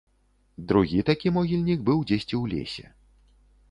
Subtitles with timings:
[0.71, 2.85] Другі такі могільнік быў дзесьці ў лесе.